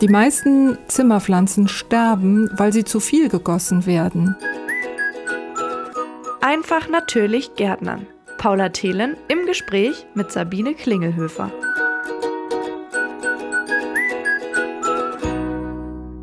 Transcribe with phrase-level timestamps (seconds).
[0.00, 4.34] Die meisten Zimmerpflanzen sterben, weil sie zu viel gegossen werden.
[6.40, 8.06] Einfach natürlich Gärtnern.
[8.38, 11.52] Paula Thelen im Gespräch mit Sabine Klingelhöfer.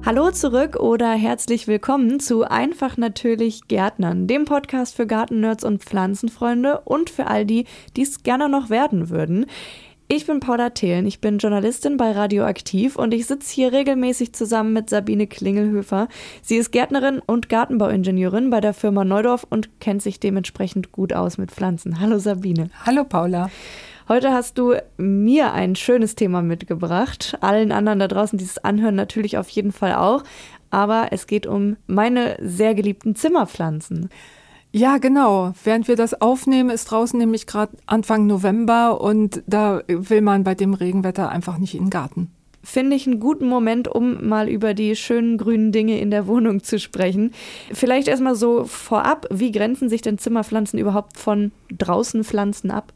[0.04, 6.80] Hallo zurück oder herzlich willkommen zu Einfach natürlich Gärtnern, dem Podcast für Gartennerds und Pflanzenfreunde
[6.86, 7.66] und für all die,
[7.96, 9.46] die es gerne noch werden würden.
[10.10, 14.72] Ich bin Paula Thelen, ich bin Journalistin bei Radioaktiv und ich sitze hier regelmäßig zusammen
[14.72, 16.08] mit Sabine Klingelhöfer.
[16.42, 21.38] Sie ist Gärtnerin und Gartenbauingenieurin bei der Firma Neudorf und kennt sich dementsprechend gut aus
[21.38, 22.00] mit Pflanzen.
[22.00, 22.70] Hallo Sabine.
[22.86, 23.50] Hallo Paula.
[24.08, 27.38] Heute hast du mir ein schönes Thema mitgebracht.
[27.42, 30.24] Allen anderen da draußen, die es anhören, natürlich auf jeden Fall auch.
[30.70, 34.10] Aber es geht um meine sehr geliebten Zimmerpflanzen.
[34.72, 35.54] Ja, genau.
[35.64, 40.56] Während wir das aufnehmen, ist draußen nämlich gerade Anfang November und da will man bei
[40.56, 42.32] dem Regenwetter einfach nicht in den Garten.
[42.64, 46.64] Finde ich einen guten Moment, um mal über die schönen grünen Dinge in der Wohnung
[46.64, 47.32] zu sprechen.
[47.72, 52.92] Vielleicht erstmal so vorab, wie grenzen sich denn Zimmerpflanzen überhaupt von draußen Pflanzen ab?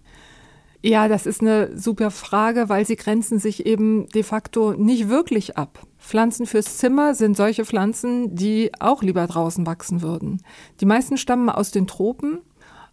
[0.83, 5.55] Ja, das ist eine super Frage, weil sie grenzen sich eben de facto nicht wirklich
[5.55, 5.85] ab.
[5.99, 10.41] Pflanzen fürs Zimmer sind solche Pflanzen, die auch lieber draußen wachsen würden.
[10.79, 12.39] Die meisten stammen aus den Tropen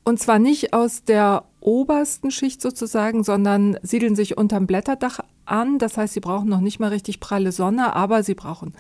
[0.05, 5.78] und zwar nicht aus der obersten Schicht sozusagen, sondern siedeln sich unterm Blätterdach an.
[5.78, 8.75] Das heißt, sie brauchen noch nicht mal richtig pralle Sonne, aber sie brauchen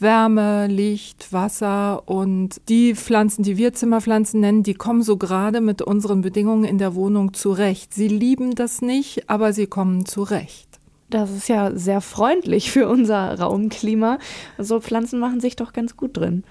[0.00, 5.82] Wärme, Licht, Wasser und die Pflanzen, die wir Zimmerpflanzen nennen, die kommen so gerade mit
[5.82, 7.94] unseren Bedingungen in der Wohnung zurecht.
[7.94, 10.70] Sie lieben das nicht, aber sie kommen zurecht.
[11.10, 14.18] Das ist ja sehr freundlich für unser Raumklima.
[14.58, 16.44] So Pflanzen machen sich doch ganz gut drin.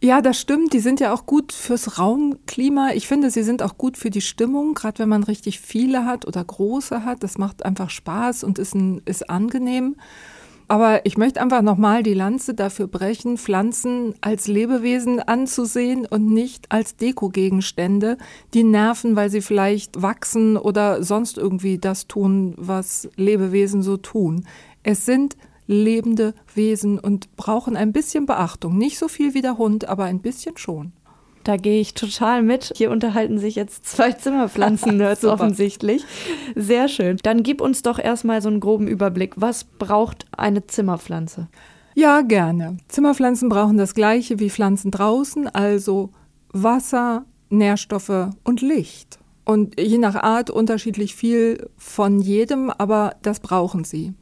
[0.00, 0.72] Ja, das stimmt.
[0.72, 2.92] Die sind ja auch gut fürs Raumklima.
[2.94, 6.26] Ich finde, sie sind auch gut für die Stimmung, gerade wenn man richtig viele hat
[6.26, 7.22] oder große hat.
[7.22, 9.96] Das macht einfach Spaß und ist, ein, ist angenehm.
[10.72, 16.72] Aber ich möchte einfach nochmal die Lanze dafür brechen, Pflanzen als Lebewesen anzusehen und nicht
[16.72, 18.16] als Dekogegenstände,
[18.54, 24.46] die nerven, weil sie vielleicht wachsen oder sonst irgendwie das tun, was Lebewesen so tun.
[24.82, 25.36] Es sind
[25.66, 28.78] lebende Wesen und brauchen ein bisschen Beachtung.
[28.78, 30.92] Nicht so viel wie der Hund, aber ein bisschen schon.
[31.44, 32.72] Da gehe ich total mit.
[32.76, 36.04] Hier unterhalten sich jetzt zwei Zimmerpflanzen-Nerds offensichtlich.
[36.54, 37.18] Sehr schön.
[37.22, 39.34] Dann gib uns doch erstmal so einen groben Überblick.
[39.36, 41.48] Was braucht eine Zimmerpflanze?
[41.94, 42.78] Ja, gerne.
[42.88, 46.10] Zimmerpflanzen brauchen das gleiche wie Pflanzen draußen, also
[46.52, 49.18] Wasser, Nährstoffe und Licht.
[49.44, 54.14] Und je nach Art unterschiedlich viel von jedem, aber das brauchen sie.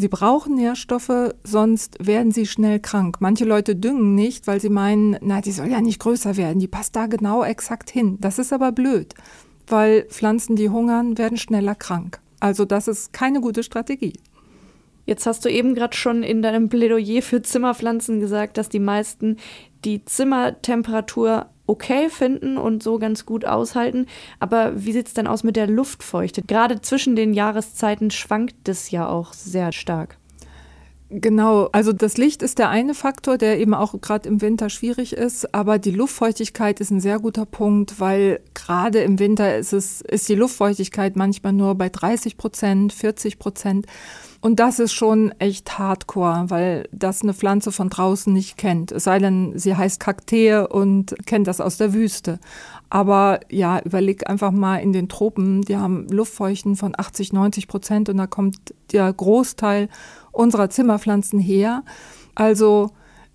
[0.00, 3.16] Sie brauchen Nährstoffe, sonst werden sie schnell krank.
[3.18, 6.68] Manche Leute düngen nicht, weil sie meinen, na, die soll ja nicht größer werden, die
[6.68, 8.16] passt da genau exakt hin.
[8.20, 9.12] Das ist aber blöd,
[9.66, 12.20] weil Pflanzen, die hungern, werden schneller krank.
[12.38, 14.12] Also das ist keine gute Strategie.
[15.04, 19.38] Jetzt hast du eben gerade schon in deinem Plädoyer für Zimmerpflanzen gesagt, dass die meisten
[19.84, 24.06] die Zimmertemperatur okay finden und so ganz gut aushalten.
[24.40, 26.42] Aber wie sieht es denn aus mit der Luftfeuchte?
[26.42, 30.16] Gerade zwischen den Jahreszeiten schwankt es ja auch sehr stark.
[31.10, 35.14] Genau, also das Licht ist der eine Faktor, der eben auch gerade im Winter schwierig
[35.14, 40.02] ist, aber die Luftfeuchtigkeit ist ein sehr guter Punkt, weil gerade im Winter ist es
[40.02, 43.86] ist die Luftfeuchtigkeit manchmal nur bei 30 Prozent, 40 Prozent.
[44.40, 48.92] Und das ist schon echt hardcore, weil das eine Pflanze von draußen nicht kennt.
[48.92, 52.38] Es sei denn, sie heißt Kaktee und kennt das aus der Wüste.
[52.88, 58.08] Aber ja, überleg einfach mal in den Tropen, die haben Luftfeuchten von 80, 90 Prozent
[58.08, 58.56] und da kommt
[58.92, 59.88] der Großteil
[60.30, 61.82] unserer Zimmerpflanzen her.
[62.36, 62.90] Also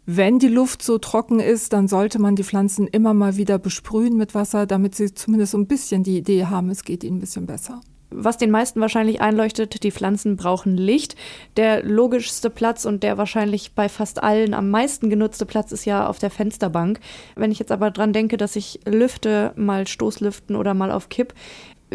[0.05, 4.15] wenn die Luft so trocken ist, dann sollte man die Pflanzen immer mal wieder besprühen
[4.15, 7.21] mit Wasser, damit sie zumindest so ein bisschen die Idee haben, es geht ihnen ein
[7.21, 7.81] bisschen besser
[8.15, 11.15] was den meisten wahrscheinlich einleuchtet, die Pflanzen brauchen Licht.
[11.57, 16.07] Der logischste Platz und der wahrscheinlich bei fast allen am meisten genutzte Platz ist ja
[16.07, 16.99] auf der Fensterbank.
[17.35, 21.33] Wenn ich jetzt aber dran denke, dass ich lüfte, mal Stoßlüften oder mal auf Kipp,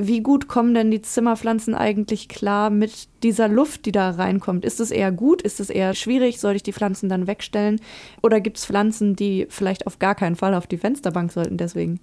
[0.01, 4.65] wie gut kommen denn die Zimmerpflanzen eigentlich klar mit dieser Luft, die da reinkommt?
[4.65, 5.42] Ist es eher gut?
[5.42, 6.41] Ist es eher schwierig?
[6.41, 7.81] Soll ich die Pflanzen dann wegstellen?
[8.22, 12.01] Oder gibt es Pflanzen, die vielleicht auf gar keinen Fall auf die Fensterbank sollten deswegen?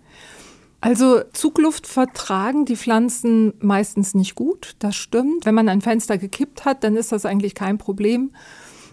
[0.85, 5.43] Also Zugluft vertragen die Pflanzen meistens nicht gut, das stimmt.
[5.43, 8.35] Wenn man ein Fenster gekippt hat, dann ist das eigentlich kein Problem.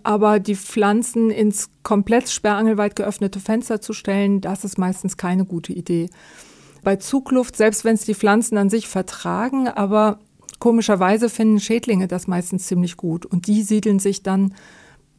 [0.03, 5.75] Aber die Pflanzen ins komplett sperrangelweit geöffnete Fenster zu stellen, das ist meistens keine gute
[5.75, 6.09] Idee.
[6.83, 10.19] Bei Zugluft, selbst wenn es die Pflanzen an sich vertragen, aber
[10.61, 14.55] komischerweise finden Schädlinge das meistens ziemlich gut und die siedeln sich dann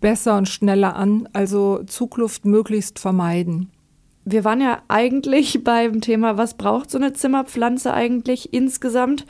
[0.02, 3.70] besser und schneller an, also Zugluft möglichst vermeiden
[4.26, 9.26] wir waren ja eigentlich beim Thema, was braucht so eine Zimmerpflanze eigentlich insgesamt?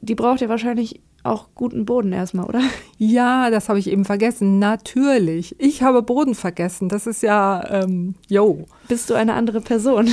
[0.00, 2.62] Die braucht ja wahrscheinlich auch guten Boden erstmal, oder?
[2.98, 4.58] Ja, das habe ich eben vergessen.
[4.58, 5.56] Natürlich.
[5.58, 6.88] Ich habe Boden vergessen.
[6.88, 8.66] Das ist ja, ähm, yo.
[8.88, 10.08] Bist du eine andere Person?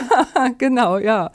[0.58, 1.32] genau, ja.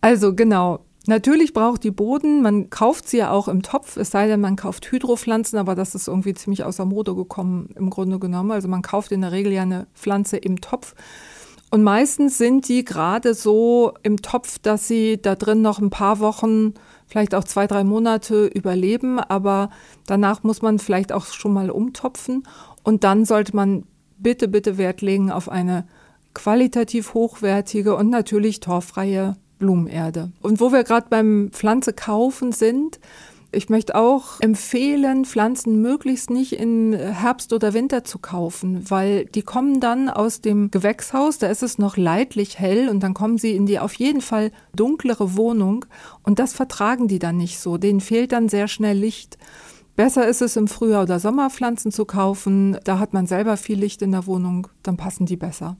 [0.00, 0.80] Also genau.
[1.06, 4.56] Natürlich braucht die Boden, man kauft sie ja auch im Topf, es sei denn, man
[4.56, 8.50] kauft Hydropflanzen, aber das ist irgendwie ziemlich außer Mode gekommen im Grunde genommen.
[8.50, 10.94] Also man kauft in der Regel ja eine Pflanze im Topf.
[11.70, 16.18] Und meistens sind die gerade so im Topf, dass sie da drin noch ein paar
[16.18, 16.74] Wochen,
[17.06, 19.20] vielleicht auch zwei, drei Monate überleben.
[19.20, 19.70] Aber
[20.06, 22.44] danach muss man vielleicht auch schon mal umtopfen.
[22.82, 23.84] Und dann sollte man
[24.18, 25.86] bitte, bitte Wert legen auf eine
[26.34, 30.30] qualitativ hochwertige und natürlich torffreie Blumenerde.
[30.40, 32.98] Und wo wir gerade beim Pflanze kaufen sind,
[33.50, 39.42] ich möchte auch empfehlen, Pflanzen möglichst nicht in Herbst oder Winter zu kaufen, weil die
[39.42, 43.56] kommen dann aus dem Gewächshaus, da ist es noch leidlich hell und dann kommen sie
[43.56, 45.86] in die auf jeden Fall dunklere Wohnung
[46.22, 47.78] und das vertragen die dann nicht so.
[47.78, 49.38] Denen fehlt dann sehr schnell Licht.
[49.96, 53.78] Besser ist es im Frühjahr oder Sommer Pflanzen zu kaufen, da hat man selber viel
[53.78, 55.76] Licht in der Wohnung, dann passen die besser.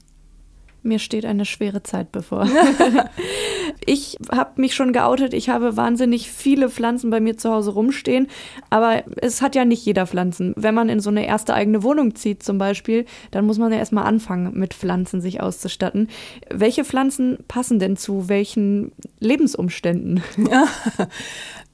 [0.81, 2.47] Mir steht eine schwere Zeit bevor.
[3.85, 5.33] ich habe mich schon geoutet.
[5.33, 8.27] Ich habe wahnsinnig viele Pflanzen bei mir zu Hause rumstehen.
[8.69, 10.53] Aber es hat ja nicht jeder Pflanzen.
[10.55, 13.79] Wenn man in so eine erste eigene Wohnung zieht zum Beispiel, dann muss man ja
[13.79, 16.09] erstmal anfangen, mit Pflanzen sich auszustatten.
[16.49, 20.23] Welche Pflanzen passen denn zu welchen Lebensumständen?
[20.49, 20.65] Ja.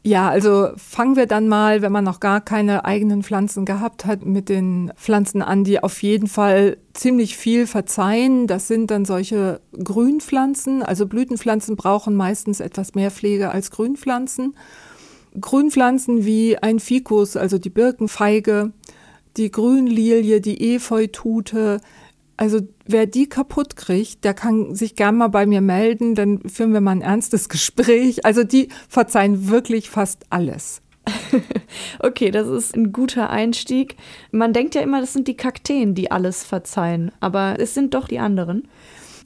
[0.08, 4.24] Ja, also fangen wir dann mal, wenn man noch gar keine eigenen Pflanzen gehabt hat,
[4.24, 8.46] mit den Pflanzen an, die auf jeden Fall ziemlich viel verzeihen.
[8.46, 10.84] Das sind dann solche Grünpflanzen.
[10.84, 14.56] Also Blütenpflanzen brauchen meistens etwas mehr Pflege als Grünpflanzen.
[15.42, 18.74] Grünpflanzen wie ein Ficus, also die Birkenfeige,
[19.38, 21.82] die Grünlilie, die Efeutute,
[22.38, 26.74] also wer die kaputt kriegt, der kann sich gern mal bei mir melden, dann führen
[26.74, 28.26] wir mal ein ernstes Gespräch.
[28.26, 30.82] Also die verzeihen wirklich fast alles.
[32.00, 33.96] okay, das ist ein guter Einstieg.
[34.32, 38.08] Man denkt ja immer, das sind die Kakteen, die alles verzeihen, aber es sind doch
[38.08, 38.68] die anderen.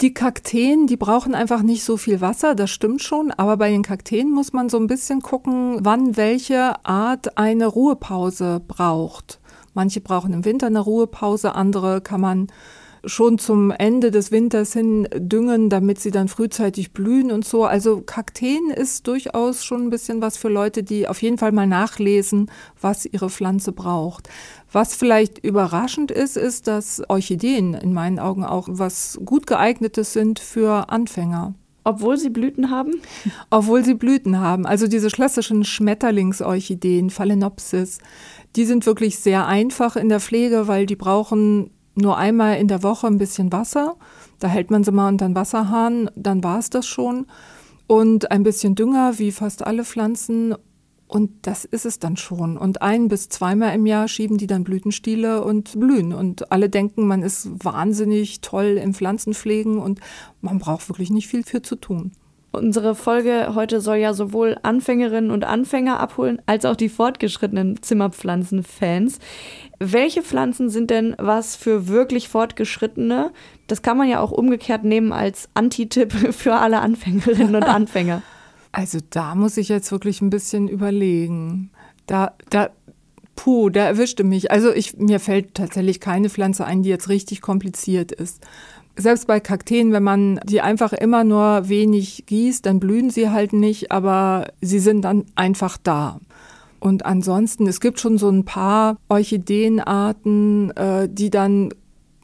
[0.02, 3.84] Die Kakteen, die brauchen einfach nicht so viel Wasser, das stimmt schon, aber bei den
[3.84, 9.42] Kakteen muss man so ein bisschen gucken, wann welche Art eine Ruhepause braucht.
[9.74, 12.48] Manche brauchen im Winter eine Ruhepause, andere kann man
[13.06, 17.66] schon zum Ende des Winters hin düngen, damit sie dann frühzeitig blühen und so.
[17.66, 21.68] Also Kakteen ist durchaus schon ein bisschen was für Leute, die auf jeden Fall mal
[21.68, 24.30] nachlesen, was ihre Pflanze braucht.
[24.72, 30.40] Was vielleicht überraschend ist, ist, dass Orchideen in meinen Augen auch was gut geeignetes sind
[30.40, 31.56] für Anfänger.
[31.84, 33.02] Obwohl sie Blüten haben?
[33.50, 34.66] Obwohl sie Blüten haben.
[34.66, 38.00] Also diese klassischen Schmetterlingsorchideen, Phalaenopsis,
[38.56, 42.84] die sind wirklich sehr einfach in der Pflege, weil die brauchen nur einmal in der
[42.84, 43.96] Woche ein bisschen Wasser.
[44.40, 47.28] Da hält man sie mal unter den Wasserhahn, dann war es das schon.
[47.88, 50.56] Und ein bisschen Dünger, wie fast alle Pflanzen.
[51.08, 52.56] Und das ist es dann schon.
[52.58, 56.14] Und ein bis zweimal im Jahr schieben die dann Blütenstiele und blühen.
[56.14, 60.00] Und alle denken, man ist wahnsinnig toll im Pflanzenpflegen und
[60.42, 62.12] man braucht wirklich nicht viel für zu tun.
[62.52, 69.20] Unsere Folge heute soll ja sowohl Anfängerinnen und Anfänger abholen, als auch die fortgeschrittenen Zimmerpflanzen-Fans.
[69.80, 73.32] Welche Pflanzen sind denn was für wirklich Fortgeschrittene?
[73.68, 78.22] Das kann man ja auch umgekehrt nehmen als Anti-Tipp für alle Anfängerinnen und Anfänger.
[78.72, 81.72] Also da muss ich jetzt wirklich ein bisschen überlegen.
[82.08, 82.70] Da, da,
[83.36, 84.52] puh, da erwischte mich.
[84.52, 88.46] Also ich, mir fällt tatsächlich keine Pflanze ein, die jetzt richtig kompliziert ist
[89.02, 93.54] selbst bei Kakteen, wenn man die einfach immer nur wenig gießt, dann blühen sie halt
[93.54, 96.20] nicht, aber sie sind dann einfach da.
[96.80, 101.70] Und ansonsten, es gibt schon so ein paar Orchideenarten, äh, die dann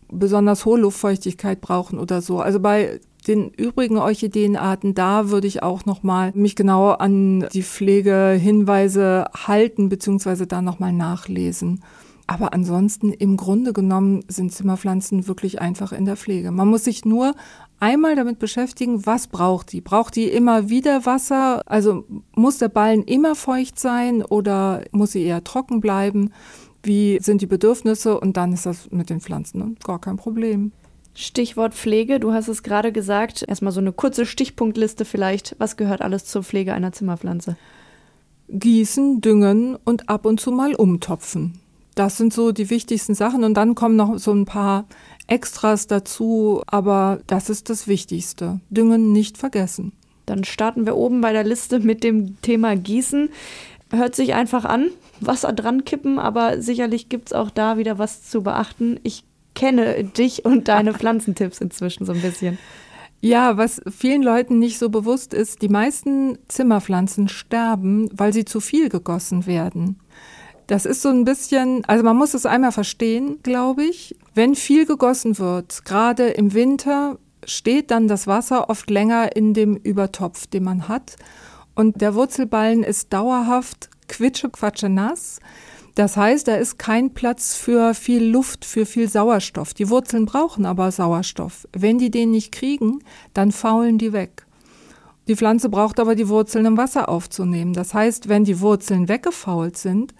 [0.10, 2.40] besonders hohe Luftfeuchtigkeit brauchen oder so.
[2.40, 9.26] Also bei den übrigen Orchideenarten, da würde ich auch nochmal mich genau an die Pflegehinweise
[9.36, 11.82] halten, beziehungsweise da nochmal nachlesen.
[12.28, 16.52] Aber ansonsten im Grunde genommen sind Zimmerpflanzen wirklich einfach in der Pflege.
[16.52, 17.36] Man muss sich nur
[17.79, 19.82] einmal damit beschäftigen, was braucht die?
[19.82, 21.62] Braucht die immer wieder Wasser?
[21.65, 26.32] Also muss der Ballen immer feucht sein oder muss sie eher trocken bleiben?
[26.84, 28.20] Wie sind die Bedürfnisse?
[28.20, 30.72] Und dann ist das mit den Pflanzen gar kein Problem.
[31.15, 33.44] Stichwort Pflege, du hast es gerade gesagt.
[33.48, 35.55] Erstmal so eine kurze Stichpunktliste vielleicht.
[35.60, 37.55] Was gehört alles zur Pflege einer Zimmerpflanze?
[38.50, 41.60] Gießen, düngen und ab und zu mal umtopfen.
[41.96, 44.86] Das sind so die wichtigsten Sachen und dann kommen noch so ein paar
[45.28, 48.60] Extras dazu, aber das ist das Wichtigste.
[48.70, 49.94] Düngen nicht vergessen.
[50.25, 53.30] Dann starten wir oben bei der Liste mit dem Thema Gießen.
[53.92, 54.90] Hört sich einfach an,
[55.22, 59.00] Wasser dran kippen, aber sicherlich gibt es auch da wieder was zu beachten.
[59.04, 59.24] Ich
[59.54, 62.58] kenne dich und deine Pflanzentipps inzwischen so ein bisschen.
[63.22, 68.60] Ja, was vielen Leuten nicht so bewusst ist, die meisten Zimmerpflanzen sterben, weil sie zu
[68.60, 70.00] viel gegossen werden.
[70.67, 74.15] Das ist so ein bisschen, also man muss es einmal verstehen, glaube ich.
[74.34, 79.75] Wenn viel gegossen wird, gerade im Winter, steht dann das Wasser oft länger in dem
[79.75, 81.17] Übertopf, den man hat.
[81.75, 85.39] Und der Wurzelballen ist dauerhaft quitsche-quatsche nass.
[85.93, 89.74] Das heißt, da ist kein Platz für viel Luft, für viel Sauerstoff.
[89.74, 91.67] Die Wurzeln brauchen aber Sauerstoff.
[91.72, 93.00] Wenn die den nicht kriegen,
[93.34, 94.45] dann faulen die weg.
[95.27, 97.74] Die Pflanze braucht aber die Wurzeln im Wasser aufzunehmen.
[97.74, 100.13] Das heißt, wenn die Wurzeln weggefault sind,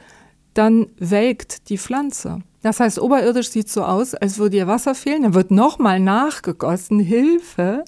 [0.56, 2.40] dann welkt die Pflanze.
[2.64, 5.22] Das heißt, oberirdisch sieht so aus, als würde ihr Wasser fehlen.
[5.22, 7.86] Dann wird nochmal nachgegossen, Hilfe.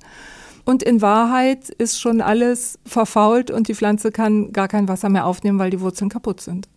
[0.65, 5.25] Und in Wahrheit ist schon alles verfault und die Pflanze kann gar kein Wasser mehr
[5.25, 6.67] aufnehmen, weil die Wurzeln kaputt sind.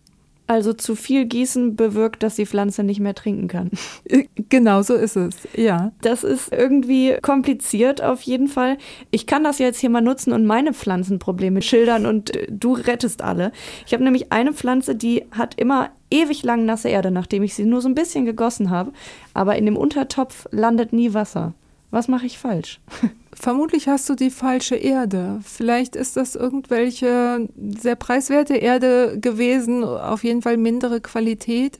[0.51, 3.71] Also zu viel Gießen bewirkt, dass die Pflanze nicht mehr trinken kann.
[4.49, 5.93] Genau so ist es, ja.
[6.01, 8.77] Das ist irgendwie kompliziert auf jeden Fall.
[9.11, 13.21] Ich kann das jetzt hier mal nutzen und meine Pflanzenprobleme schildern und äh, du rettest
[13.21, 13.53] alle.
[13.85, 17.63] Ich habe nämlich eine Pflanze, die hat immer ewig lang nasse Erde, nachdem ich sie
[17.63, 18.91] nur so ein bisschen gegossen habe.
[19.33, 21.53] Aber in dem Untertopf landet nie Wasser.
[21.91, 22.79] Was mache ich falsch?
[23.33, 25.39] Vermutlich hast du die falsche Erde.
[25.43, 31.79] Vielleicht ist das irgendwelche sehr preiswerte Erde gewesen, auf jeden Fall mindere Qualität.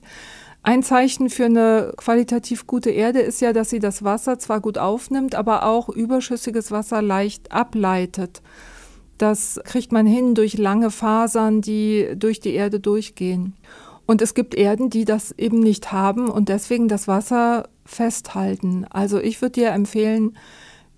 [0.62, 4.78] Ein Zeichen für eine qualitativ gute Erde ist ja, dass sie das Wasser zwar gut
[4.78, 8.42] aufnimmt, aber auch überschüssiges Wasser leicht ableitet.
[9.18, 13.54] Das kriegt man hin durch lange Fasern, die durch die Erde durchgehen.
[14.12, 18.84] Und es gibt Erden, die das eben nicht haben und deswegen das Wasser festhalten.
[18.90, 20.36] Also ich würde dir empfehlen,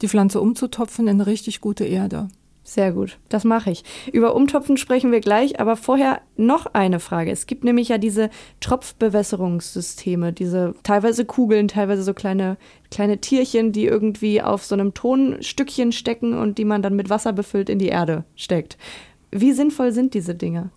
[0.02, 2.26] die Pflanze umzutopfen in richtig gute Erde.
[2.64, 3.84] Sehr gut, das mache ich.
[4.12, 7.30] Über Umtopfen sprechen wir gleich, aber vorher noch eine Frage.
[7.30, 12.56] Es gibt nämlich ja diese Tropfbewässerungssysteme, diese teilweise Kugeln, teilweise so kleine,
[12.90, 17.32] kleine Tierchen, die irgendwie auf so einem Tonstückchen stecken und die man dann mit Wasser
[17.32, 18.76] befüllt in die Erde steckt.
[19.30, 20.70] Wie sinnvoll sind diese Dinge?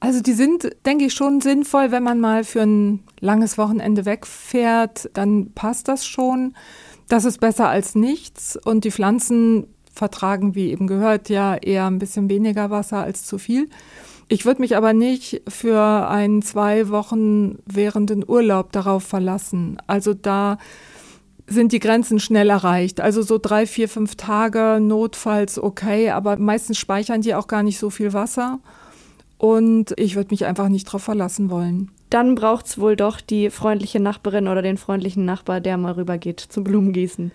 [0.00, 5.10] Also die sind, denke ich, schon sinnvoll, wenn man mal für ein langes Wochenende wegfährt,
[5.14, 6.54] dann passt das schon.
[7.08, 11.98] Das ist besser als nichts und die Pflanzen vertragen, wie eben gehört, ja eher ein
[11.98, 13.70] bisschen weniger Wasser als zu viel.
[14.28, 19.78] Ich würde mich aber nicht für einen zwei Wochen währenden Urlaub darauf verlassen.
[19.86, 20.58] Also da
[21.46, 23.00] sind die Grenzen schnell erreicht.
[23.00, 27.78] Also so drei, vier, fünf Tage notfalls okay, aber meistens speichern die auch gar nicht
[27.78, 28.58] so viel Wasser.
[29.38, 33.50] Und ich würde mich einfach nicht darauf verlassen wollen dann braucht es wohl doch die
[33.50, 37.32] freundliche Nachbarin oder den freundlichen Nachbar, der mal rübergeht zum Blumengießen.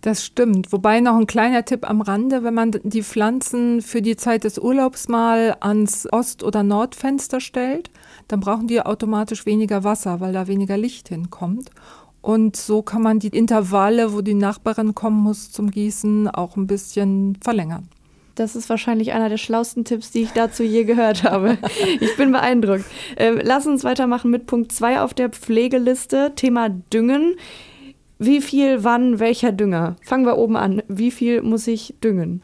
[0.00, 0.72] Das stimmt.
[0.72, 4.58] Wobei noch ein kleiner Tipp am Rande, wenn man die Pflanzen für die Zeit des
[4.58, 7.90] Urlaubs mal ans Ost- oder Nordfenster stellt,
[8.28, 11.70] dann brauchen die automatisch weniger Wasser, weil da weniger Licht hinkommt.
[12.20, 16.66] Und so kann man die Intervalle, wo die Nachbarin kommen muss zum Gießen, auch ein
[16.66, 17.88] bisschen verlängern.
[18.38, 21.58] Das ist wahrscheinlich einer der schlausten Tipps, die ich dazu je gehört habe.
[22.00, 22.84] Ich bin beeindruckt.
[23.16, 26.32] Ähm, lass uns weitermachen mit Punkt 2 auf der Pflegeliste.
[26.36, 27.34] Thema Düngen.
[28.18, 29.96] Wie viel, wann, welcher Dünger?
[30.02, 30.82] Fangen wir oben an.
[30.88, 32.42] Wie viel muss ich düngen?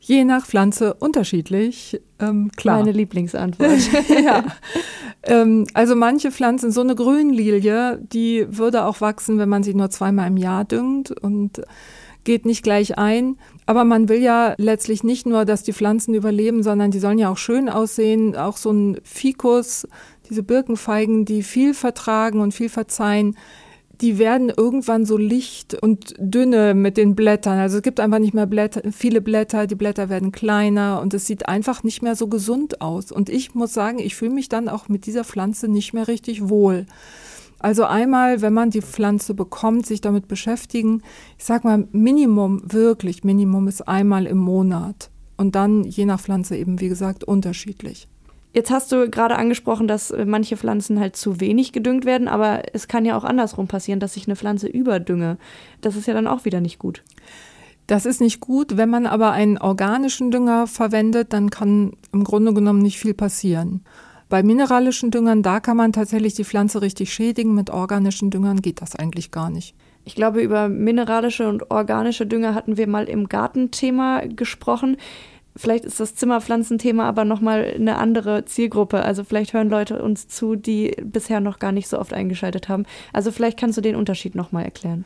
[0.00, 2.00] Je nach Pflanze unterschiedlich.
[2.18, 2.78] Ähm, klar.
[2.78, 3.90] Meine Lieblingsantwort.
[4.24, 4.44] ja.
[5.28, 9.90] Ähm, also manche Pflanzen, so eine Grünlilie, die würde auch wachsen, wenn man sie nur
[9.90, 11.62] zweimal im Jahr düngt und
[12.26, 13.38] geht nicht gleich ein.
[13.64, 17.30] Aber man will ja letztlich nicht nur, dass die Pflanzen überleben, sondern die sollen ja
[17.30, 18.36] auch schön aussehen.
[18.36, 19.88] Auch so ein Fikus,
[20.28, 23.36] diese Birkenfeigen, die viel vertragen und viel verzeihen,
[24.00, 27.58] die werden irgendwann so licht und dünne mit den Blättern.
[27.58, 31.26] Also es gibt einfach nicht mehr Blätter, viele Blätter, die Blätter werden kleiner und es
[31.26, 33.10] sieht einfach nicht mehr so gesund aus.
[33.10, 36.50] Und ich muss sagen, ich fühle mich dann auch mit dieser Pflanze nicht mehr richtig
[36.50, 36.84] wohl.
[37.66, 41.02] Also einmal, wenn man die Pflanze bekommt, sich damit beschäftigen.
[41.36, 45.10] Ich sag mal, Minimum, wirklich Minimum ist einmal im Monat.
[45.36, 48.06] Und dann je nach Pflanze eben, wie gesagt, unterschiedlich.
[48.52, 52.86] Jetzt hast du gerade angesprochen, dass manche Pflanzen halt zu wenig gedüngt werden, aber es
[52.86, 55.36] kann ja auch andersrum passieren, dass ich eine Pflanze überdünge.
[55.80, 57.02] Das ist ja dann auch wieder nicht gut.
[57.88, 58.76] Das ist nicht gut.
[58.76, 63.82] Wenn man aber einen organischen Dünger verwendet, dann kann im Grunde genommen nicht viel passieren.
[64.28, 67.54] Bei mineralischen Düngern, da kann man tatsächlich die Pflanze richtig schädigen.
[67.54, 69.74] Mit organischen Düngern geht das eigentlich gar nicht.
[70.04, 74.96] Ich glaube, über mineralische und organische Dünger hatten wir mal im Gartenthema gesprochen.
[75.56, 79.02] Vielleicht ist das Zimmerpflanzenthema aber nochmal eine andere Zielgruppe.
[79.02, 82.84] Also vielleicht hören Leute uns zu, die bisher noch gar nicht so oft eingeschaltet haben.
[83.12, 85.04] Also vielleicht kannst du den Unterschied nochmal erklären.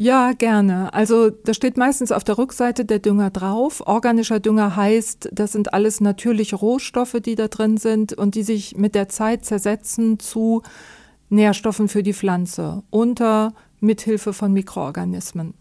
[0.00, 0.94] Ja, gerne.
[0.94, 3.82] Also das steht meistens auf der Rückseite der Dünger drauf.
[3.84, 8.76] Organischer Dünger heißt, das sind alles natürliche Rohstoffe, die da drin sind und die sich
[8.76, 10.62] mit der Zeit zersetzen zu
[11.30, 15.54] Nährstoffen für die Pflanze unter Mithilfe von Mikroorganismen.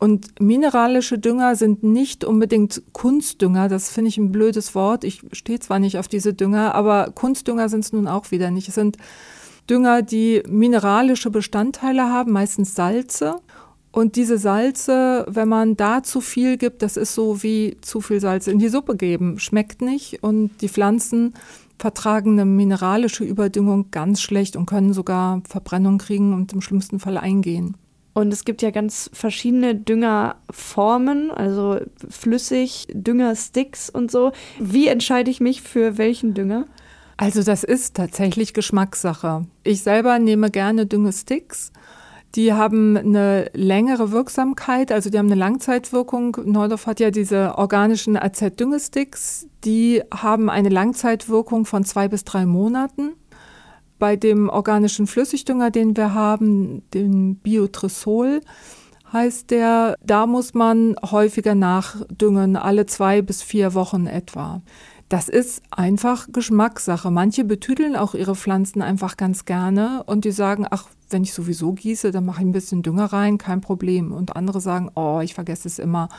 [0.00, 3.68] Und mineralische Dünger sind nicht unbedingt Kunstdünger.
[3.68, 5.04] Das finde ich ein blödes Wort.
[5.04, 8.66] Ich stehe zwar nicht auf diese Dünger, aber Kunstdünger sind es nun auch wieder nicht.
[8.66, 8.96] Es sind
[9.68, 13.36] Dünger, die mineralische Bestandteile haben, meistens Salze.
[13.92, 18.20] Und diese Salze, wenn man da zu viel gibt, das ist so wie zu viel
[18.20, 19.38] Salz in die Suppe geben.
[19.38, 21.34] Schmeckt nicht und die Pflanzen
[21.78, 27.16] vertragen eine mineralische Überdüngung ganz schlecht und können sogar Verbrennung kriegen und im schlimmsten Fall
[27.16, 27.74] eingehen.
[28.12, 31.78] Und es gibt ja ganz verschiedene Düngerformen, also
[32.08, 34.32] flüssig, Düngersticks und so.
[34.58, 36.66] Wie entscheide ich mich für welchen Dünger?
[37.16, 39.46] Also das ist tatsächlich Geschmackssache.
[39.62, 41.72] Ich selber nehme gerne Düngesticks.
[42.36, 46.36] Die haben eine längere Wirksamkeit, also die haben eine Langzeitwirkung.
[46.44, 53.14] Neudorf hat ja diese organischen AZ-Düngesticks, die haben eine Langzeitwirkung von zwei bis drei Monaten.
[53.98, 58.40] Bei dem organischen Flüssigdünger, den wir haben, den Biotrisol,
[59.12, 64.62] heißt der, da muss man häufiger nachdüngen, alle zwei bis vier Wochen etwa.
[65.10, 67.10] Das ist einfach Geschmackssache.
[67.10, 71.72] Manche betüdeln auch ihre Pflanzen einfach ganz gerne und die sagen, ach, wenn ich sowieso
[71.72, 74.12] gieße, dann mache ich ein bisschen Dünger rein, kein Problem.
[74.12, 76.10] Und andere sagen, oh, ich vergesse es immer.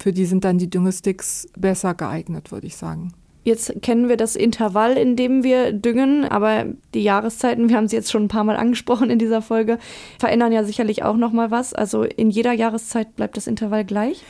[0.00, 3.12] Für die sind dann die Düngesticks besser geeignet, würde ich sagen.
[3.42, 6.64] Jetzt kennen wir das Intervall, in dem wir düngen, aber
[6.94, 9.78] die Jahreszeiten, wir haben sie jetzt schon ein paar Mal angesprochen in dieser Folge,
[10.18, 11.74] verändern ja sicherlich auch noch mal was.
[11.74, 14.24] Also in jeder Jahreszeit bleibt das Intervall gleich?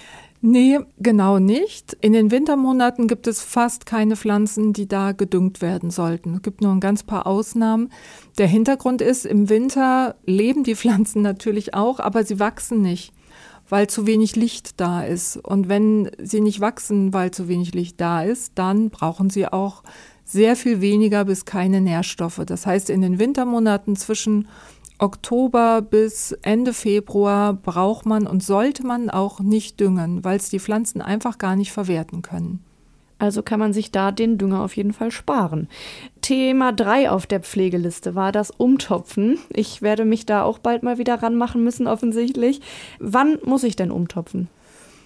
[0.47, 1.97] Nee, genau nicht.
[2.03, 6.35] In den Wintermonaten gibt es fast keine Pflanzen, die da gedüngt werden sollten.
[6.35, 7.91] Es gibt nur ein ganz paar Ausnahmen.
[8.37, 13.15] Der Hintergrund ist, im Winter leben die Pflanzen natürlich auch, aber sie wachsen nicht,
[13.71, 15.39] weil zu wenig Licht da ist.
[15.39, 19.83] Und wenn sie nicht wachsen, weil zu wenig Licht da ist, dann brauchen sie auch
[20.27, 22.43] sehr viel weniger bis keine Nährstoffe.
[22.45, 24.47] Das heißt, in den Wintermonaten zwischen
[24.99, 30.61] Oktober bis Ende Februar braucht man und sollte man auch nicht düngen, weil es die
[30.61, 32.65] Pflanzen einfach gar nicht verwerten können.
[33.19, 35.69] Also kann man sich da den Dünger auf jeden Fall sparen.
[36.21, 39.39] Thema 3 auf der Pflegeliste war das Umtopfen.
[39.51, 42.61] Ich werde mich da auch bald mal wieder ranmachen müssen, offensichtlich.
[42.99, 44.49] Wann muss ich denn umtopfen?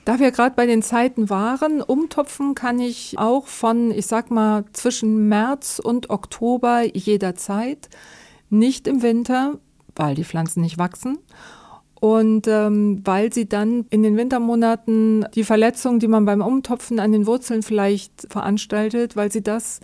[0.04, 4.64] Da wir gerade bei den Zeiten waren, umtopfen kann ich auch von, ich sag mal,
[4.72, 7.90] zwischen März und Oktober jederzeit.
[8.48, 9.58] Nicht im Winter,
[9.96, 11.18] weil die Pflanzen nicht wachsen.
[12.00, 17.10] Und ähm, weil sie dann in den Wintermonaten die Verletzungen, die man beim Umtopfen an
[17.10, 19.80] den Wurzeln vielleicht veranstaltet, weil sie das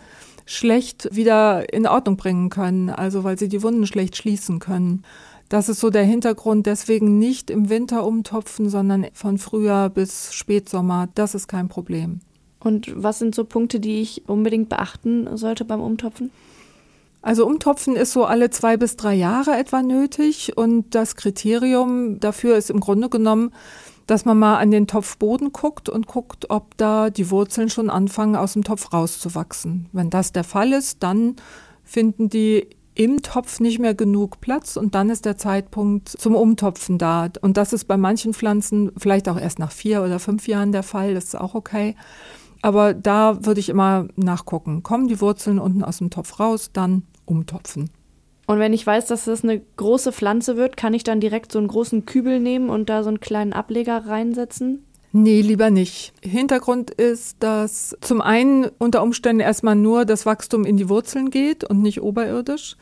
[0.47, 5.03] schlecht wieder in Ordnung bringen können, also weil sie die Wunden schlecht schließen können.
[5.49, 6.67] Das ist so der Hintergrund.
[6.67, 11.09] Deswegen nicht im Winter umtopfen, sondern von Frühjahr bis Spätsommer.
[11.15, 12.21] Das ist kein Problem.
[12.61, 16.31] Und was sind so Punkte, die ich unbedingt beachten sollte beim Umtopfen?
[17.25, 22.59] Also Umtopfen ist so alle zwei bis drei Jahre etwa nötig und das Kriterium dafür
[22.59, 23.51] ist im Grunde genommen,
[24.07, 28.37] dass man mal an den Topfboden guckt und guckt, ob da die Wurzeln schon anfangen,
[28.37, 29.89] aus dem Topf rauszuwachsen.
[29.93, 31.37] Wenn das der Fall ist, dann
[31.83, 36.99] finden die im Topf nicht mehr genug Platz und dann ist der Zeitpunkt zum Umtopfen
[36.99, 37.31] da.
[37.41, 40.83] Und das ist bei manchen Pflanzen vielleicht auch erst nach vier oder fünf Jahren der
[40.83, 41.97] Fall, das ist auch okay.
[42.61, 44.83] Aber da würde ich immer nachgucken.
[44.83, 47.91] Kommen die Wurzeln unten aus dem Topf raus, dann umtopfen.
[48.47, 51.59] Und wenn ich weiß, dass das eine große Pflanze wird, kann ich dann direkt so
[51.59, 54.85] einen großen Kübel nehmen und da so einen kleinen Ableger reinsetzen?
[55.13, 56.13] Nee, lieber nicht.
[56.23, 61.63] Hintergrund ist, dass zum einen unter Umständen erstmal nur das Wachstum in die Wurzeln geht
[61.63, 62.77] und nicht oberirdisch.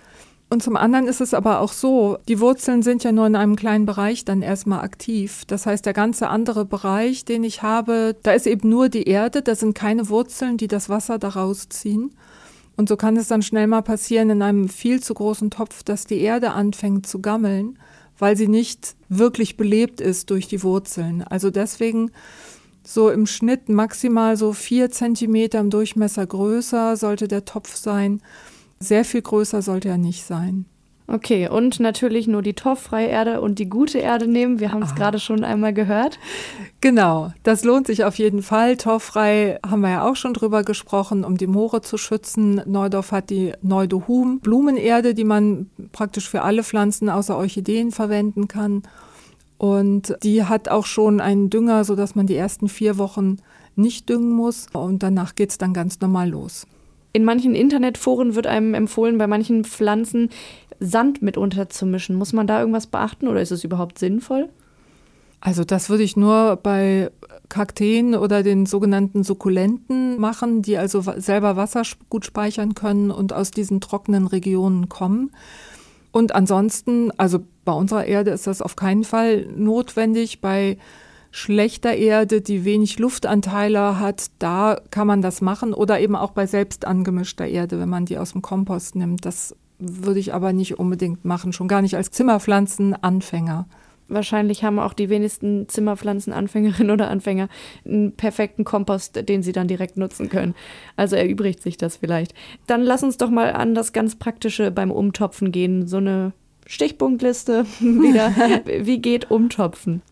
[0.48, 3.56] Und zum anderen ist es aber auch so, die Wurzeln sind ja nur in einem
[3.56, 5.44] kleinen Bereich dann erstmal aktiv.
[5.46, 9.42] Das heißt, der ganze andere Bereich, den ich habe, da ist eben nur die Erde,
[9.42, 12.14] da sind keine Wurzeln, die das Wasser daraus ziehen.
[12.82, 16.04] Und so kann es dann schnell mal passieren in einem viel zu großen Topf, dass
[16.04, 17.78] die Erde anfängt zu gammeln,
[18.18, 21.22] weil sie nicht wirklich belebt ist durch die Wurzeln.
[21.22, 22.10] Also deswegen
[22.82, 28.20] so im Schnitt maximal so vier Zentimeter im Durchmesser größer sollte der Topf sein.
[28.80, 30.64] Sehr viel größer sollte er nicht sein.
[31.12, 34.60] Okay, und natürlich nur die torffreie Erde und die gute Erde nehmen.
[34.60, 34.94] Wir haben es ah.
[34.94, 36.18] gerade schon einmal gehört.
[36.80, 38.78] Genau, das lohnt sich auf jeden Fall.
[38.78, 42.62] Torffrei haben wir ja auch schon drüber gesprochen, um die Moore zu schützen.
[42.64, 48.82] Neudorf hat die Neudohum Blumenerde, die man praktisch für alle Pflanzen außer Orchideen verwenden kann.
[49.58, 53.36] Und die hat auch schon einen Dünger, sodass man die ersten vier Wochen
[53.76, 54.66] nicht düngen muss.
[54.72, 56.66] Und danach geht es dann ganz normal los.
[57.12, 60.30] In manchen Internetforen wird einem empfohlen, bei manchen Pflanzen
[60.82, 62.16] Sand mit unterzumischen.
[62.16, 64.48] Muss man da irgendwas beachten oder ist es überhaupt sinnvoll?
[65.40, 67.10] Also das würde ich nur bei
[67.48, 73.50] Kakteen oder den sogenannten Sukkulenten machen, die also selber Wasser gut speichern können und aus
[73.50, 75.32] diesen trockenen Regionen kommen.
[76.12, 80.40] Und ansonsten, also bei unserer Erde ist das auf keinen Fall notwendig.
[80.40, 80.78] Bei
[81.32, 85.74] schlechter Erde, die wenig Luftanteile hat, da kann man das machen.
[85.74, 89.24] Oder eben auch bei selbst angemischter Erde, wenn man die aus dem Kompost nimmt.
[89.24, 93.66] Das würde ich aber nicht unbedingt machen, schon gar nicht als Zimmerpflanzenanfänger.
[94.08, 97.48] Wahrscheinlich haben auch die wenigsten Zimmerpflanzenanfängerinnen oder Anfänger
[97.86, 100.54] einen perfekten Kompost, den sie dann direkt nutzen können.
[100.96, 102.34] Also erübrigt sich das vielleicht.
[102.66, 105.86] Dann lass uns doch mal an das ganz Praktische beim Umtopfen gehen.
[105.86, 106.32] So eine
[106.66, 108.34] Stichpunktliste wieder.
[108.86, 110.02] Wie geht Umtopfen?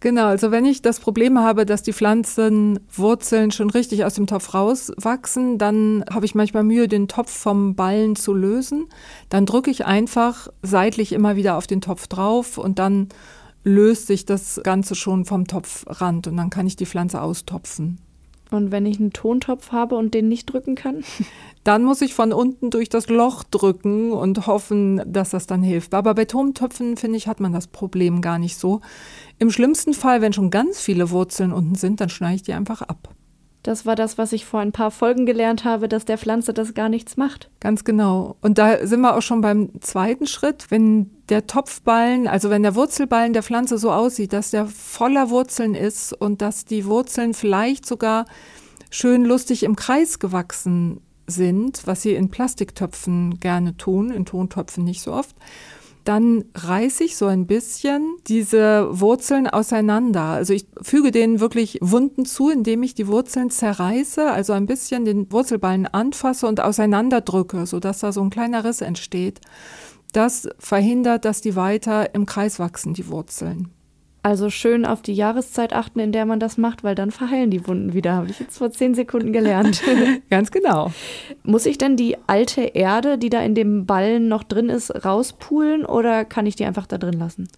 [0.00, 4.54] Genau, also wenn ich das Problem habe, dass die Pflanzenwurzeln schon richtig aus dem Topf
[4.54, 8.86] rauswachsen, dann habe ich manchmal Mühe, den Topf vom Ballen zu lösen.
[9.28, 13.10] Dann drücke ich einfach seitlich immer wieder auf den Topf drauf und dann
[13.62, 17.98] löst sich das Ganze schon vom Topfrand und dann kann ich die Pflanze austopfen.
[18.50, 21.04] Und wenn ich einen Tontopf habe und den nicht drücken kann?
[21.64, 25.92] Dann muss ich von unten durch das Loch drücken und hoffen, dass das dann hilft.
[25.92, 28.80] Aber bei Tontöpfen, finde ich, hat man das Problem gar nicht so.
[29.38, 32.80] Im schlimmsten Fall, wenn schon ganz viele Wurzeln unten sind, dann schneide ich die einfach
[32.80, 33.14] ab.
[33.62, 36.72] Das war das, was ich vor ein paar Folgen gelernt habe, dass der Pflanze das
[36.72, 37.50] gar nichts macht.
[37.60, 38.36] Ganz genau.
[38.40, 40.70] Und da sind wir auch schon beim zweiten Schritt.
[40.70, 45.74] Wenn der Topfballen, also wenn der Wurzelballen der Pflanze so aussieht, dass der voller Wurzeln
[45.74, 48.24] ist und dass die Wurzeln vielleicht sogar
[48.90, 55.02] schön lustig im Kreis gewachsen sind, was sie in Plastiktöpfen gerne tun, in Tontöpfen nicht
[55.02, 55.36] so oft,
[56.04, 60.22] dann reiße ich so ein bisschen diese Wurzeln auseinander.
[60.22, 65.04] Also ich füge denen wirklich Wunden zu, indem ich die Wurzeln zerreiße, also ein bisschen
[65.04, 69.40] den Wurzelballen anfasse und auseinanderdrücke, sodass da so ein kleiner Riss entsteht.
[70.12, 73.68] Das verhindert, dass die weiter im Kreis wachsen, die Wurzeln.
[74.22, 77.66] Also schön auf die Jahreszeit achten, in der man das macht, weil dann verheilen die
[77.66, 78.12] Wunden wieder.
[78.14, 79.82] Habe ich jetzt vor zehn Sekunden gelernt.
[80.30, 80.92] Ganz genau.
[81.42, 85.86] Muss ich denn die alte Erde, die da in dem Ballen noch drin ist, rauspulen
[85.86, 87.48] oder kann ich die einfach da drin lassen?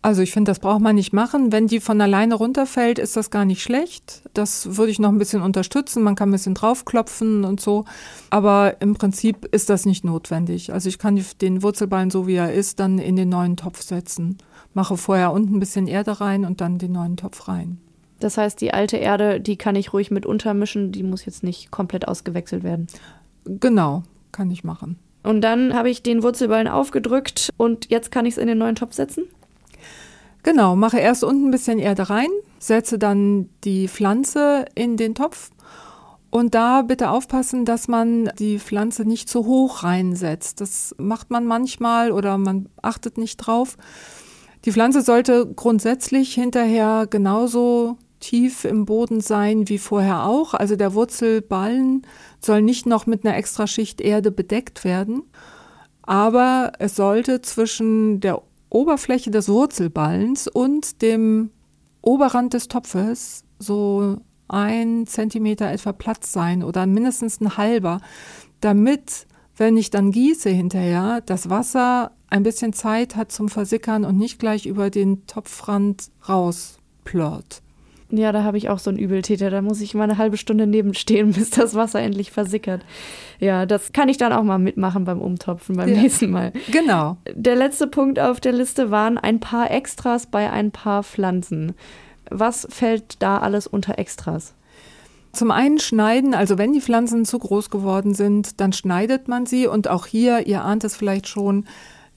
[0.00, 1.50] Also ich finde, das braucht man nicht machen.
[1.50, 4.22] Wenn die von alleine runterfällt, ist das gar nicht schlecht.
[4.34, 6.02] Das würde ich noch ein bisschen unterstützen.
[6.02, 7.86] Man kann ein bisschen draufklopfen und so.
[8.28, 10.72] Aber im Prinzip ist das nicht notwendig.
[10.72, 14.36] Also ich kann den Wurzelballen, so wie er ist, dann in den neuen Topf setzen
[14.74, 17.78] mache vorher unten ein bisschen Erde rein und dann den neuen Topf rein.
[18.20, 21.70] Das heißt, die alte Erde, die kann ich ruhig mit untermischen, die muss jetzt nicht
[21.70, 22.86] komplett ausgewechselt werden.
[23.44, 24.98] Genau, kann ich machen.
[25.22, 28.76] Und dann habe ich den Wurzelballen aufgedrückt und jetzt kann ich es in den neuen
[28.76, 29.24] Topf setzen?
[30.42, 35.50] Genau, mache erst unten ein bisschen Erde rein, setze dann die Pflanze in den Topf
[36.30, 40.60] und da bitte aufpassen, dass man die Pflanze nicht zu hoch reinsetzt.
[40.60, 43.76] Das macht man manchmal oder man achtet nicht drauf.
[44.64, 50.54] Die Pflanze sollte grundsätzlich hinterher genauso tief im Boden sein wie vorher auch.
[50.54, 52.06] Also der Wurzelballen
[52.40, 55.22] soll nicht noch mit einer extra Schicht Erde bedeckt werden.
[56.02, 61.50] Aber es sollte zwischen der Oberfläche des Wurzelballens und dem
[62.00, 68.00] Oberrand des Topfes so ein Zentimeter etwa Platz sein oder mindestens ein halber,
[68.60, 74.18] damit, wenn ich dann gieße hinterher, das Wasser ein bisschen Zeit hat zum Versickern und
[74.18, 77.62] nicht gleich über den Topfrand rausplört.
[78.10, 79.50] Ja, da habe ich auch so einen Übeltäter.
[79.50, 82.84] Da muss ich mal eine halbe Stunde nebenstehen, bis das Wasser endlich versickert.
[83.38, 86.00] Ja, das kann ich dann auch mal mitmachen beim Umtopfen beim ja.
[86.00, 86.52] nächsten Mal.
[86.72, 87.18] Genau.
[87.32, 91.74] Der letzte Punkt auf der Liste waren ein paar Extras bei ein paar Pflanzen.
[92.30, 94.54] Was fällt da alles unter Extras?
[95.32, 99.68] Zum einen schneiden, also wenn die Pflanzen zu groß geworden sind, dann schneidet man sie
[99.68, 101.66] und auch hier, ihr ahnt es vielleicht schon,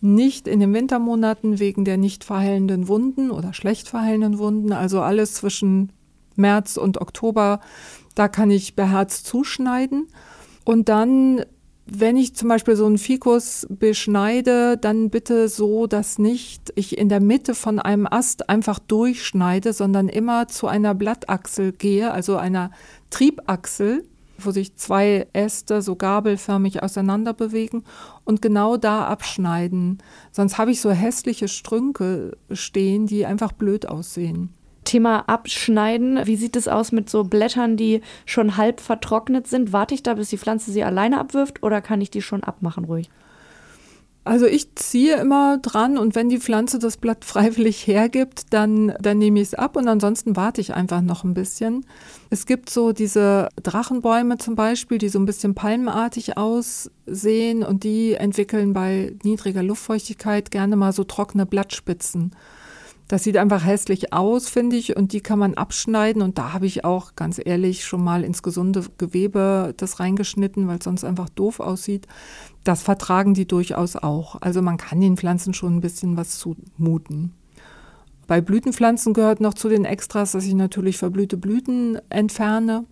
[0.02, 5.34] nicht in den Wintermonaten wegen der nicht verheilenden Wunden oder schlecht verheilenden Wunden, also alles
[5.34, 5.92] zwischen
[6.36, 7.60] März und Oktober,
[8.16, 10.08] da kann ich beherzt zuschneiden.
[10.64, 11.44] Und dann,
[11.86, 17.10] wenn ich zum Beispiel so einen Fikus beschneide, dann bitte so, dass nicht ich in
[17.10, 22.72] der Mitte von einem Ast einfach durchschneide, sondern immer zu einer Blattachsel gehe, also einer
[23.10, 24.04] Triebachsel
[24.40, 27.84] wo sich zwei Äste so gabelförmig auseinander bewegen
[28.24, 30.00] und genau da abschneiden.
[30.32, 34.54] Sonst habe ich so hässliche Strünke stehen, die einfach blöd aussehen.
[34.88, 36.26] Thema Abschneiden.
[36.26, 39.74] Wie sieht es aus mit so Blättern, die schon halb vertrocknet sind?
[39.74, 42.86] Warte ich da, bis die Pflanze sie alleine abwirft oder kann ich die schon abmachen
[42.86, 43.10] ruhig?
[44.28, 49.18] Also ich ziehe immer dran und wenn die Pflanze das Blatt freiwillig hergibt, dann, dann
[49.18, 51.86] nehme ich es ab und ansonsten warte ich einfach noch ein bisschen.
[52.30, 58.16] Es gibt so diese Drachenbäume zum Beispiel, die so ein bisschen palmenartig aussehen und die
[58.16, 62.36] entwickeln bei niedriger Luftfeuchtigkeit gerne mal so trockene Blattspitzen.
[63.08, 66.22] Das sieht einfach hässlich aus, finde ich, und die kann man abschneiden.
[66.22, 70.80] Und da habe ich auch ganz ehrlich schon mal ins gesunde Gewebe das reingeschnitten, weil
[70.80, 72.06] es sonst einfach doof aussieht.
[72.66, 74.42] Das vertragen die durchaus auch.
[74.42, 77.32] Also man kann den Pflanzen schon ein bisschen was zumuten.
[78.28, 82.84] Bei Blütenpflanzen gehört noch zu den Extras, dass ich natürlich verblühte Blüten entferne.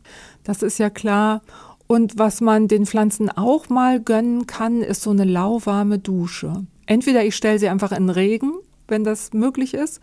[0.46, 1.42] Das ist ja klar.
[1.88, 6.66] Und was man den Pflanzen auch mal gönnen kann, ist so eine lauwarme Dusche.
[6.86, 8.54] Entweder ich stelle sie einfach in Regen
[8.88, 10.02] wenn das möglich ist.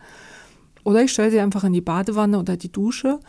[0.83, 3.19] Oder ich stelle sie einfach in die Badewanne oder die Dusche,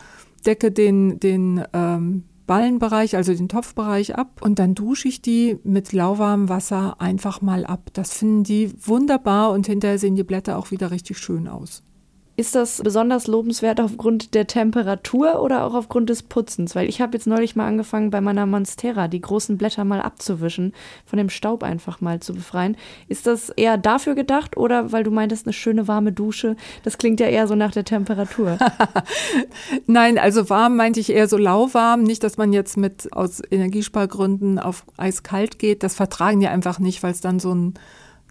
[0.45, 5.93] decke den, den ähm, Ballenbereich, also den Topfbereich ab und dann dusche ich die mit
[5.93, 7.89] lauwarmem Wasser einfach mal ab.
[7.93, 11.83] Das finden die wunderbar und hinterher sehen die Blätter auch wieder richtig schön aus.
[12.37, 16.75] Ist das besonders lobenswert aufgrund der Temperatur oder auch aufgrund des Putzens?
[16.75, 20.73] Weil ich habe jetzt neulich mal angefangen, bei meiner Monstera die großen Blätter mal abzuwischen,
[21.05, 22.75] von dem Staub einfach mal zu befreien.
[23.07, 26.57] Ist das eher dafür gedacht oder weil du meintest, eine schöne warme Dusche?
[26.83, 28.57] Das klingt ja eher so nach der Temperatur.
[29.87, 32.03] Nein, also warm meinte ich eher so lauwarm.
[32.03, 35.83] Nicht, dass man jetzt mit aus Energiespargründen auf eiskalt geht.
[35.83, 37.75] Das vertragen die einfach nicht, weil es dann so ein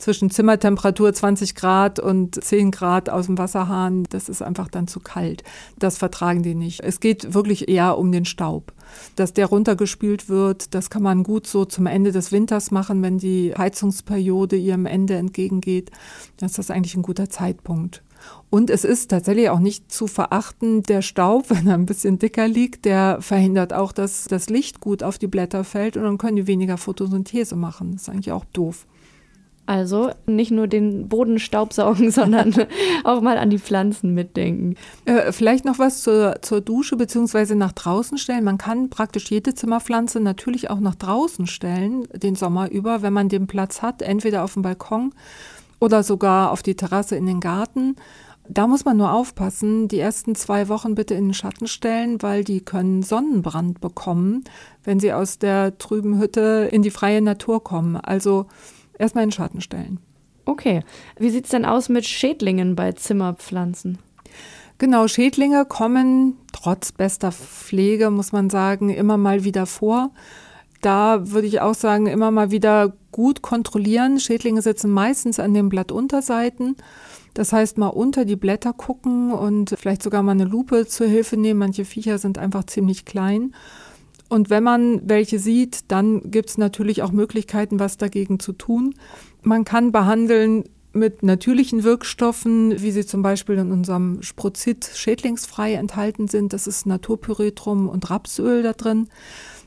[0.05, 5.01] zwischen Zimmertemperatur 20 Grad und 10 Grad aus dem Wasserhahn, das ist einfach dann zu
[5.01, 5.43] kalt.
[5.79, 6.81] Das vertragen die nicht.
[6.81, 8.75] Es geht wirklich eher um den Staub.
[9.17, 13.17] Dass der runtergespült wird, das kann man gut so zum Ende des Winters machen, wenn
[13.17, 15.91] die Heizungsperiode ihrem Ende entgegengeht.
[16.37, 18.03] Das ist das eigentlich ein guter Zeitpunkt.
[18.51, 22.47] Und es ist tatsächlich auch nicht zu verachten, der Staub, wenn er ein bisschen dicker
[22.47, 26.37] liegt, der verhindert auch, dass das Licht gut auf die Blätter fällt und dann können
[26.37, 27.93] die weniger Photosynthese machen.
[27.93, 28.87] Das ist eigentlich auch doof.
[29.67, 32.55] Also nicht nur den Boden staubsaugen, sondern
[33.05, 34.77] auch mal an die Pflanzen mitdenken.
[35.07, 38.45] Äh, vielleicht noch was zur, zur Dusche beziehungsweise nach draußen stellen.
[38.45, 43.29] Man kann praktisch jede Zimmerpflanze natürlich auch nach draußen stellen, den Sommer über, wenn man
[43.29, 45.15] den Platz hat, entweder auf dem Balkon
[45.81, 47.97] oder sogar auf die Terrasse in den Garten.
[48.47, 52.45] Da muss man nur aufpassen, die ersten zwei Wochen bitte in den Schatten stellen, weil
[52.45, 54.45] die können Sonnenbrand bekommen,
[54.83, 57.97] wenn sie aus der trüben Hütte in die freie Natur kommen.
[57.97, 58.47] Also
[58.99, 60.01] erstmal in den Schatten stellen.
[60.45, 60.81] Okay.
[61.19, 63.99] Wie sieht es denn aus mit Schädlingen bei Zimmerpflanzen?
[64.79, 70.11] Genau, Schädlinge kommen trotz bester Pflege, muss man sagen, immer mal wieder vor.
[70.81, 74.21] Da würde ich auch sagen, immer mal wieder gut kontrollieren.
[74.21, 76.77] Schädlinge sitzen meistens an den Blattunterseiten.
[77.33, 81.37] Das heißt, mal unter die Blätter gucken und vielleicht sogar mal eine Lupe zur Hilfe
[81.37, 81.59] nehmen.
[81.59, 83.55] Manche Viecher sind einfach ziemlich klein.
[84.29, 88.95] Und wenn man welche sieht, dann gibt es natürlich auch Möglichkeiten, was dagegen zu tun.
[89.43, 96.29] Man kann behandeln mit natürlichen Wirkstoffen, wie sie zum Beispiel in unserem Sprozit schädlingsfrei enthalten
[96.29, 96.53] sind.
[96.53, 99.09] Das ist Naturpyretrum und Rapsöl da drin.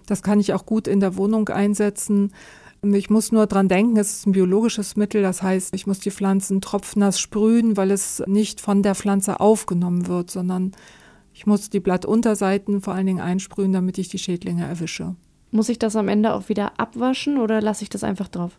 [0.05, 2.31] Das kann ich auch gut in der Wohnung einsetzen.
[2.81, 5.21] Ich muss nur dran denken, es ist ein biologisches Mittel.
[5.21, 10.07] Das heißt, ich muss die Pflanzen tropfnass sprühen, weil es nicht von der Pflanze aufgenommen
[10.07, 10.71] wird, sondern
[11.37, 15.15] ich muss die Blattunterseiten vor allen Dingen einsprühen, damit ich die Schädlinge erwische.
[15.51, 18.57] Muss ich das am Ende auch wieder abwaschen oder lasse ich das einfach drauf?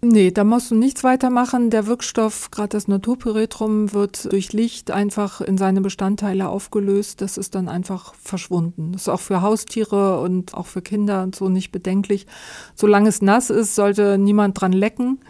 [0.00, 1.68] Nee, da musst du nichts weitermachen.
[1.68, 7.20] Der Wirkstoff, gerade das Naturpyretrum, wird durch Licht einfach in seine Bestandteile aufgelöst.
[7.20, 8.92] Das ist dann einfach verschwunden.
[8.92, 12.26] Das ist auch für Haustiere und auch für Kinder und so nicht bedenklich.
[12.74, 15.20] Solange es nass ist, sollte niemand dran lecken.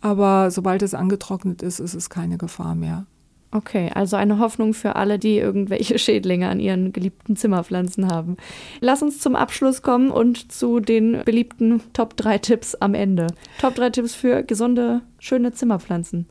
[0.00, 3.06] Aber sobald es angetrocknet ist, ist es keine Gefahr mehr.
[3.56, 8.36] Okay, also eine Hoffnung für alle, die irgendwelche Schädlinge an ihren geliebten Zimmerpflanzen haben.
[8.80, 13.28] Lass uns zum Abschluss kommen und zu den beliebten Top 3 Tipps am Ende.
[13.58, 16.26] Top 3 Tipps für gesunde, schöne Zimmerpflanzen.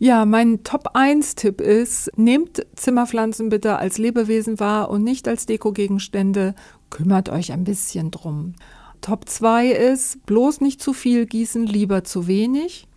[0.00, 5.46] Ja, mein Top 1 Tipp ist, nehmt Zimmerpflanzen bitte als Lebewesen wahr und nicht als
[5.46, 6.56] Dekogegenstände.
[6.88, 8.54] Kümmert euch ein bisschen drum.
[9.02, 12.88] Top 2 ist, bloß nicht zu viel gießen, lieber zu wenig.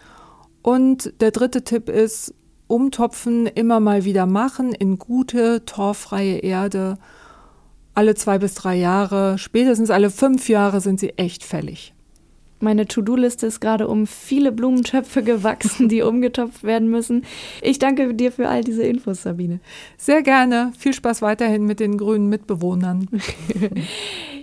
[0.63, 2.33] Und der dritte Tipp ist,
[2.67, 6.97] Umtopfen immer mal wieder machen in gute, torffreie Erde.
[7.93, 11.93] Alle zwei bis drei Jahre, spätestens alle fünf Jahre sind sie echt fällig.
[12.63, 17.25] Meine To-Do-Liste ist gerade um viele Blumentöpfe gewachsen, die umgetopft werden müssen.
[17.61, 19.59] Ich danke dir für all diese Infos, Sabine.
[19.97, 20.71] Sehr gerne.
[20.79, 23.09] Viel Spaß weiterhin mit den grünen Mitbewohnern.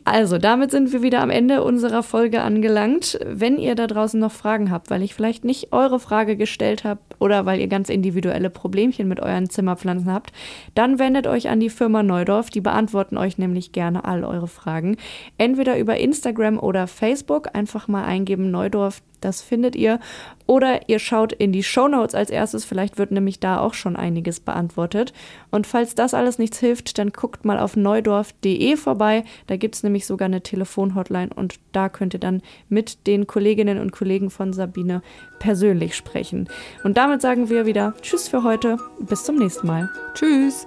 [0.04, 3.18] Also, damit sind wir wieder am Ende unserer Folge angelangt.
[3.24, 7.00] Wenn ihr da draußen noch Fragen habt, weil ich vielleicht nicht eure Frage gestellt habe
[7.18, 10.32] oder weil ihr ganz individuelle Problemchen mit euren Zimmerpflanzen habt,
[10.74, 12.50] dann wendet euch an die Firma Neudorf.
[12.50, 14.96] Die beantworten euch nämlich gerne all eure Fragen.
[15.38, 17.54] Entweder über Instagram oder Facebook.
[17.54, 20.00] Einfach mal eingeben Neudorf Das findet ihr.
[20.46, 23.96] Oder ihr schaut in die Show Notes als erstes, vielleicht wird nämlich da auch schon
[23.96, 25.12] einiges beantwortet.
[25.50, 29.24] Und falls das alles nichts hilft, dann guckt mal auf neudorf.de vorbei.
[29.46, 33.78] Da gibt es nämlich sogar eine Telefonhotline und da könnt ihr dann mit den Kolleginnen
[33.78, 35.02] und Kollegen von Sabine
[35.38, 36.48] persönlich sprechen.
[36.82, 38.78] Und damit sagen wir wieder Tschüss für heute.
[38.98, 39.88] Bis zum nächsten Mal.
[40.14, 40.66] Tschüss.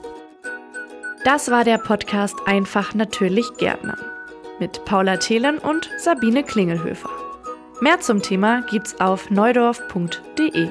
[1.25, 3.97] Das war der Podcast Einfach natürlich Gärtner
[4.59, 7.22] mit Paula Thelen und Sabine Klingelhöfer.
[7.83, 10.69] Mehr zum Thema gibt's auf neudorf.de.